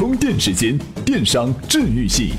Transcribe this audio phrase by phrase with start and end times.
[0.00, 2.32] 充电时间，电商治愈系。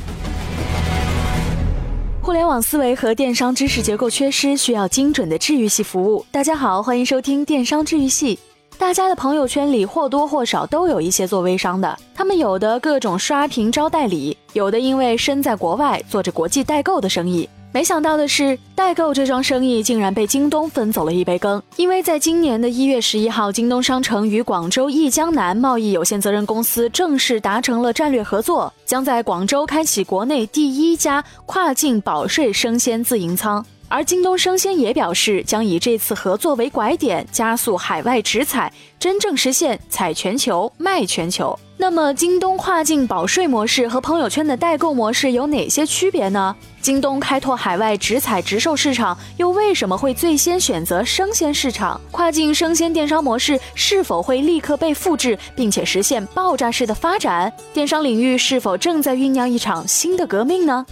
[2.19, 6.25] 互联网思维和电商知识结构缺失，需要精准的治愈系服务。
[6.31, 8.39] 大家好，欢迎收听电商治愈系。
[8.79, 17.47] 大家的朋友圈里或多或少都有一些做微商的，他们有的各种刷屏招代理，有的因为身在国外做着国际代购的生意。
[17.73, 21.61] 没想到的是，代购这桩生意竟然被京东分走了一杯羹。
[21.77, 33.65] 因为在今年的一月十一号，京东商城与广州易江南贸易有限责任公司正式达成了战略合作，将在广州开启国内第一家跨境保税生鲜自营仓。
[33.91, 41.59] 而京东生鲜也表示，将以这次合作为拐点，加速海外直采，真正实现采全球卖全球。
[41.75, 46.55] 那么，京东跨境保税模式和朋友圈的代购模式有哪些区别呢？
[46.81, 51.99] 京东开拓海外直采直售市场，又为什么会最先选择生鲜市场？
[52.11, 57.51] 跨境生鲜电商模式是否会立刻被复制，并且实现爆炸式的发展？
[57.73, 60.85] 电商领域是否正在酝酿一场新的革命呢？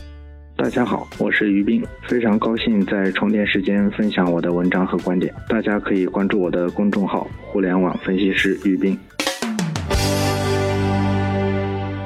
[0.61, 5.33] 大家好，我是于斌，非常高兴在充电时间分享我的文章和观点。
[5.47, 8.99] 大家可以关注我的公众号“互联网分析师于斌”。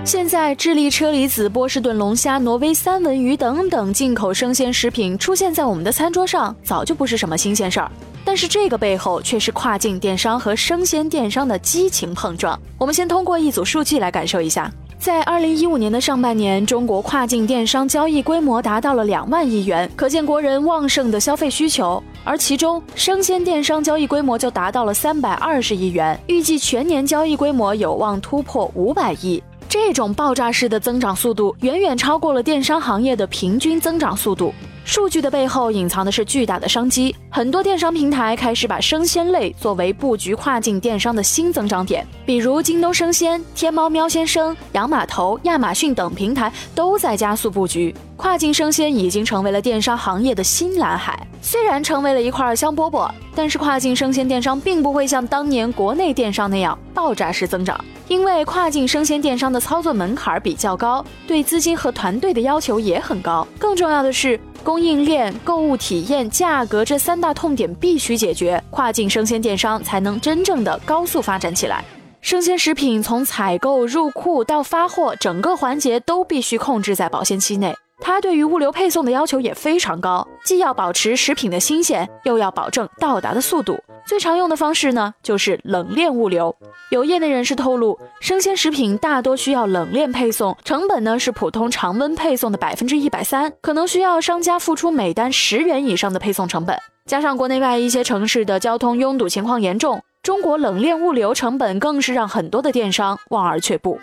[0.05, 7.91] 现在，智利车厘子、波士顿龙虾、挪威三文鱼等等进口生鲜食品出现在我们的餐桌上，早就不是什么新鲜事儿。
[8.23, 12.57] 但是这个背后却是跨境电商和生鲜电商的激情碰撞。
[12.77, 14.71] 我们先通过一组数据来感受一下。
[15.03, 22.01] 在二零一五年的上半年，中国跨境电商交易规模达到了两万亿元，可见国人旺盛的消费需求。
[22.23, 29.43] 而其中，生鲜电商交易规模就达到了三百二十亿元，预计全年交易规模有望突破五百亿。
[29.67, 34.53] 这种爆炸式的增长速度，远远超过了电商行业的平均增长速度。
[34.85, 47.95] 数据的背后隐藏的是巨大的商机，很多电商平台开始把生鲜类作为布局跨境电商的新增长点，比如京东生鲜、天猫喵先生、洋码头、亚马逊等平台都在加速布局。
[48.17, 64.39] 跨境生鲜已经成为了电商行业的新蓝海，虽然成为了一块香饽饽，但是跨境生鲜电商并不会像当年国内电商那样爆炸式增长，因为跨境生鲜电商的操作门槛比较高，对资金和团队的要求也很高，更重要的是。
[64.63, 71.83] 供应链、购物体验、价格这三大痛点必须解决，跨境生鲜电商才能真正的高速发展起来。
[72.21, 77.75] 生鲜食品从采购、入库到发货，整个环节都必须控制在保鲜期内。
[77.99, 83.77] 它对于物流配送的要求也非常高，既要保持食品的新鲜，又要保证到达的速度。
[84.05, 86.55] 最常用的方式呢，就是冷链物流。
[86.91, 96.77] 有业内人士透露，生鲜食品大多需要冷链配送，成本呢是普通常温配送的百分之一百三，可能需要商家付出每单十元以上的配送成本。
[97.05, 103.99] 加上国内外一些城市的交通拥堵情况严重，中国冷链物流成本更是让很多的电商望而却步。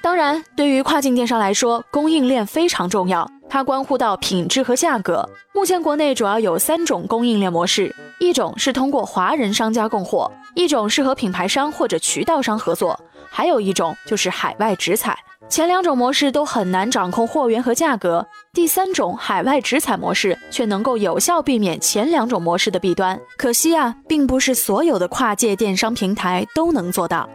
[0.00, 3.28] 当然，对于跨境电商来说，供应链非常重要。
[3.48, 5.28] 它关乎到品质和价格。
[5.54, 12.98] 目前国内主要有三种供应链模式：一种是通过华人商家供货，一种是和品牌商或者渠道商合作，
[13.30, 15.18] 还有一种就是海外直采。
[15.48, 23.18] 前两种模式都很难掌控货源和价格，第三种海外直采模式却能够有效避免前两种模式的弊端。
[23.38, 27.26] 可惜啊，并不是所有的跨界电商平台都能做到。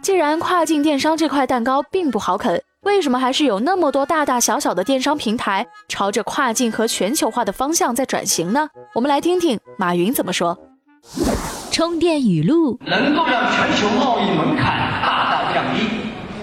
[0.00, 2.62] 既然跨境电商这块蛋糕并不好啃。
[2.84, 8.68] 为什么还是有那么多大大小小的电商平台朝着跨境和全球化的方向在转型呢？
[8.94, 10.56] 我们来听听马云怎么说。
[11.70, 15.86] 充电语录：能够让全球贸易门槛大大降低，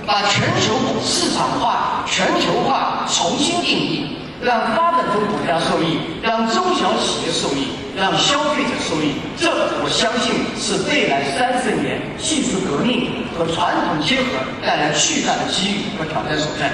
[0.06, 4.18] 把全球市场化、全球化重新定义。
[4.41, 9.47] 让发展中国家受益，让中小企业受益，让消费者受益，这
[9.84, 14.24] 我相信是未来三十年技术革命和传统结合
[14.62, 16.72] 带来巨大的机遇和挑战所在。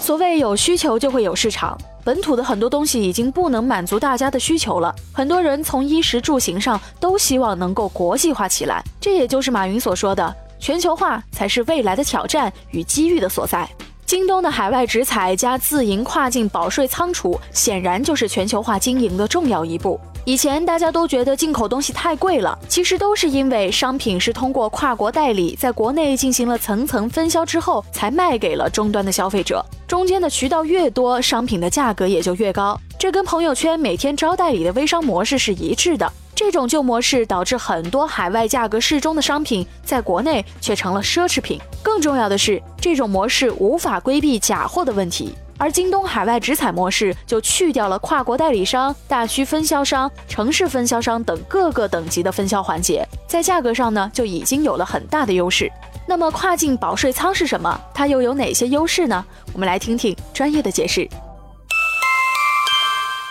[0.00, 13.68] 所谓有需求就会有市场，本土的很多东西已经不能满足大家的需求了，很多人从衣食住行上都希望能够国际化起来，这也就是马云所说的全球化才是未来的挑战与机遇的所在。
[14.06, 19.98] 京东的海外直采加自营跨境保税仓储，显然就是全球化经营的重要一步。
[20.24, 29.64] 以前大家都觉得进口东西太贵了，其实都是因为商品是通过跨国代理在国内进行了层层分销之后，才卖给了终端的消费者。
[29.88, 32.80] 中间的渠道越多，商品的价格也就越高。
[32.96, 36.12] 这跟朋友圈每天招代理的微商模式是一致的。
[36.36, 41.58] 这种旧模式导致很多海外价格适中的商品在国内却成了奢侈品。
[41.82, 45.34] 更重要的是，这种模式无法规避假货的问题。
[45.58, 55.72] 而京东海外直采模式就去掉了跨国代理商、大区分销商、城市分销商等各个等级的分销环节，在价格上呢就已经有了很大的优势。
[56.06, 57.80] 那么跨境保税仓是什么？
[57.94, 59.24] 它又有哪些优势呢？
[59.54, 61.08] 我们来听听专业的解释。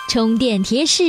[0.10, 1.04] 充电贴士：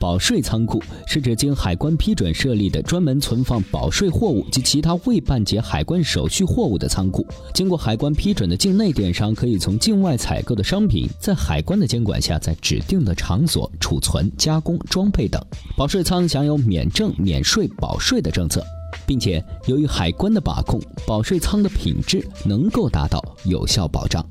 [0.00, 7.26] 保税仓库是指经海关批准设立的专门存放保税货物及其他未办结海关手续货物的仓库。
[7.52, 15.44] 经过海关批准的境内电商可以从境外采购的商品，在海关的监管下，在指定的场所储存、加工、装配等。
[15.76, 18.64] 保税仓享有免证、免税、保税的政策。
[19.04, 24.24] 并且，由于海关的把控，保税仓的品质能够达到有效保障。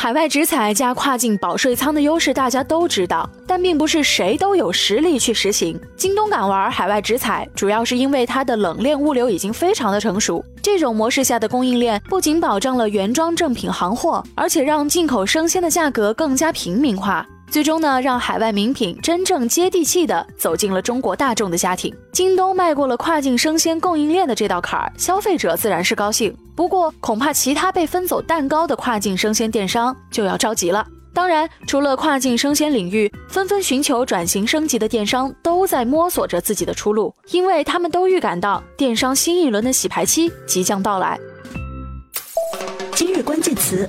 [0.00, 5.76] 海外直采加跨境保税仓的优势大家都知道，但并不是谁都有实力去实行。
[5.96, 10.42] 京东敢玩海外直采，主要是因为它的冷链物流已经非常的成熟。
[10.62, 17.26] 这种模式下的供应链不仅保障了原装正品行货，而且让进口生鲜的价格更加平民化。
[17.50, 21.94] 最终呢，让海外名品真正接地气的走进了中国大众的家庭。
[22.12, 26.36] 京东迈过了跨境生鲜供应链的这道坎儿，消费者自然是高兴。
[26.54, 30.86] 不过，恐怕其他被分走蛋糕的跨境生鲜电商就要着急了。
[31.14, 41.18] 当然，除了跨境生鲜领域，纷纷寻求转型升级的电商都在摸索着自己的出路，因为他们都预感到电商新一轮的洗牌期即将到来。
[42.94, 43.88] 今日关键词。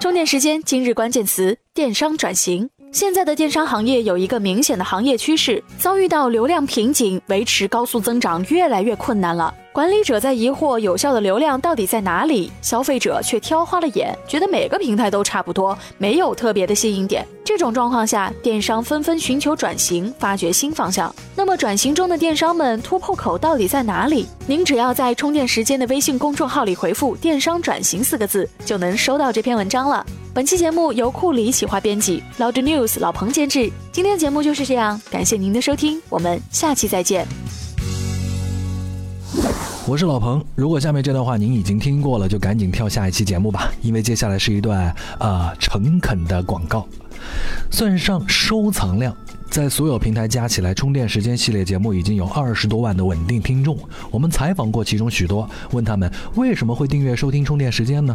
[0.00, 2.66] 充电时间，今日关键词：电商转型。
[2.90, 9.52] 现在的电商行业有一个明显的行业趋势，遭遇到流量瓶颈，维持高速增长越来越困难了。
[9.74, 17.22] 管理者在疑惑有效的流量到底在哪里，消费者却挑花了眼，觉得每个平台都差不多，没有特别的吸引点。
[17.44, 21.14] 这种状况下，电商纷纷寻求转型，发掘新方向。
[21.34, 24.26] 那么，转型中的电商们突破口到底在哪里？
[24.46, 30.06] 您只要在充电时间的微信公众号里回复“电商转型”四个字，就能收到这篇文章了。
[30.36, 33.72] 本期节目由库里企划编辑，Loud News 老彭监制。
[33.90, 37.26] 今天的节目就是这样，感谢您的收听，我们下期再见。
[39.86, 46.86] 我是老彭，如果下面这段话您已经听过了，就赶紧跳下一期节目吧，因为接下来是一段啊诚恳的广告。
[47.70, 49.16] 算上收藏量，
[49.48, 53.78] 在所有平台加起来，充电时间系列节目已经有二十多万的稳定听众。
[54.10, 58.14] 我们采访过其中许多，问他们为什么会订阅收听充电时间呢？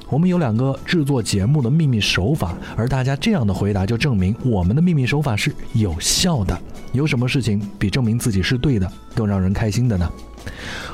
[0.11, 6.59] 我们有两个制作节目的秘密手法，而大家这样的回答就证明我们的秘密手法是有效的。
[6.91, 10.11] 有什么事情比证明自己是对的更让人开心的呢？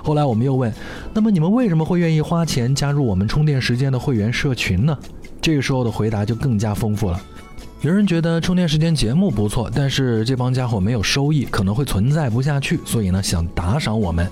[0.04, 0.72] 后来我们又问，
[1.16, 4.96] 那么你们为什么会愿意花钱加入我们充电时间的会员社群呢？
[5.42, 7.19] 这个时候的回答就更加丰富了。
[7.81, 14.30] 有人觉得充电时间节目不错，但是这帮家伙没有收益，可能会存在不下去，所以呢想打赏我们。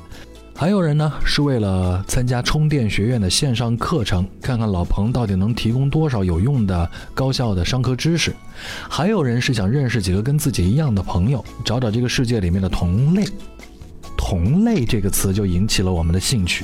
[0.58, 8.32] 还有人呢，是为了参加充电学院的线上课程，看看老彭到底能提供多少有用的、高效的商科知识；
[8.90, 13.26] 还有人是想认识几个跟自己一样的朋友，找找这个世界里面的同类。
[14.18, 16.64] 同类这个词就引起了我们的兴趣。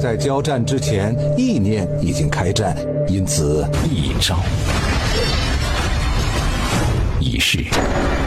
[0.00, 2.74] 在交战之前，意念已经开战，
[3.06, 4.42] 因此一招
[7.20, 7.62] 一式，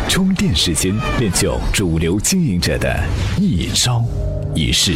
[0.08, 3.04] 充电时间练就主流经营者的
[3.40, 4.06] 一招
[4.54, 4.94] 一式。